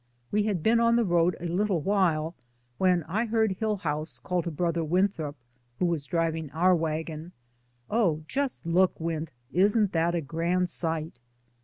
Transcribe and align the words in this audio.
We 0.31 0.41
had 0.45 0.63
been 0.63 0.79
on 0.79 0.95
the 0.95 1.05
road 1.05 1.35
a 1.39 1.45
little 1.45 1.79
while 1.79 2.33
when 2.79 3.03
I 3.03 3.27
heard 3.27 3.51
Hill 3.51 3.75
house 3.77 4.17
call 4.17 4.41
to 4.41 4.49
Brother 4.49 4.83
Winthrop— 4.83 5.35
who 5.77 5.85
was 5.85 6.05
driving 6.07 6.49
our 6.53 6.75
wagon— 6.75 7.33
"Oh, 7.87 8.23
just 8.27 8.65
look, 8.65 8.99
Wint. 8.99 9.31
Isn't 9.53 9.91
that 9.91 10.15
a 10.15 10.21
grand 10.21 10.71
sight?" 10.71 11.19